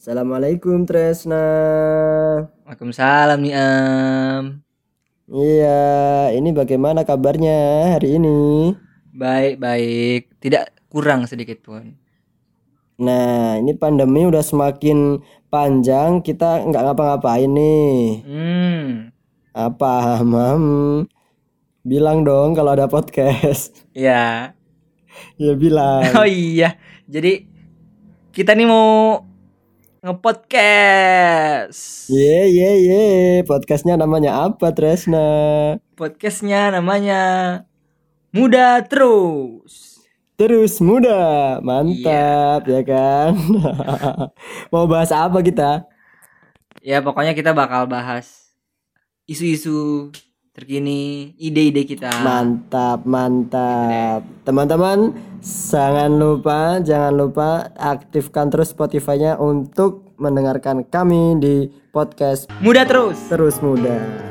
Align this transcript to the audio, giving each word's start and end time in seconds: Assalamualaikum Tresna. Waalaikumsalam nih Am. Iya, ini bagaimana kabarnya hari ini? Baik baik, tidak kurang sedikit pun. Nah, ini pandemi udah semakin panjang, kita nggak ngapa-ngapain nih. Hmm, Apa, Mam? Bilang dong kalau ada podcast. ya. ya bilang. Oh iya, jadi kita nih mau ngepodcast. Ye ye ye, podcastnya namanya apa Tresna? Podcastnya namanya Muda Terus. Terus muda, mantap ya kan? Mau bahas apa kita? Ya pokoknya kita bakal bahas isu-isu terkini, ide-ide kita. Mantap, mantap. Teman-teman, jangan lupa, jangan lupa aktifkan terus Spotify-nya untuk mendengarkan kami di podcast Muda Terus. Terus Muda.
Assalamualaikum 0.00 0.88
Tresna. 0.88 1.44
Waalaikumsalam 2.64 3.36
nih 3.44 3.52
Am. 3.52 4.64
Iya, 5.28 6.32
ini 6.40 6.56
bagaimana 6.56 7.04
kabarnya 7.04 7.92
hari 8.00 8.16
ini? 8.16 8.72
Baik 9.12 9.60
baik, 9.60 10.40
tidak 10.40 10.72
kurang 10.88 11.28
sedikit 11.28 11.60
pun. 11.60 12.00
Nah, 12.96 13.60
ini 13.60 13.76
pandemi 13.76 14.24
udah 14.24 14.40
semakin 14.40 15.20
panjang, 15.52 16.24
kita 16.24 16.64
nggak 16.64 16.80
ngapa-ngapain 16.80 17.52
nih. 17.52 18.24
Hmm, 18.24 19.12
Apa, 19.52 20.24
Mam? 20.24 21.04
Bilang 21.84 22.24
dong 22.24 22.56
kalau 22.56 22.72
ada 22.72 22.88
podcast. 22.88 23.84
ya. 23.92 24.56
ya 25.36 25.52
bilang. 25.60 26.08
Oh 26.16 26.24
iya, 26.24 26.80
jadi 27.04 27.44
kita 28.32 28.56
nih 28.56 28.64
mau 28.64 29.28
ngepodcast. 30.00 32.08
Ye 32.08 32.48
ye 32.48 32.70
ye, 32.88 33.04
podcastnya 33.44 34.00
namanya 34.00 34.48
apa 34.48 34.72
Tresna? 34.72 35.76
Podcastnya 35.92 36.72
namanya 36.72 37.20
Muda 38.32 38.80
Terus. 38.88 40.00
Terus 40.40 40.80
muda, 40.80 41.60
mantap 41.60 42.64
ya 42.64 42.80
kan? 42.80 43.36
Mau 44.72 44.88
bahas 44.88 45.12
apa 45.12 45.44
kita? 45.44 45.84
Ya 46.80 47.04
pokoknya 47.04 47.36
kita 47.36 47.52
bakal 47.52 47.84
bahas 47.84 48.56
isu-isu 49.28 50.08
terkini, 50.60 51.32
ide-ide 51.40 51.88
kita. 51.88 52.20
Mantap, 52.20 53.08
mantap. 53.08 54.20
Teman-teman, 54.44 55.16
jangan 55.40 56.12
lupa, 56.12 56.84
jangan 56.84 57.16
lupa 57.16 57.72
aktifkan 57.80 58.52
terus 58.52 58.76
Spotify-nya 58.76 59.40
untuk 59.40 60.12
mendengarkan 60.20 60.84
kami 60.84 61.40
di 61.40 61.72
podcast 61.88 62.52
Muda 62.60 62.84
Terus. 62.84 63.16
Terus 63.32 63.56
Muda. 63.64 64.29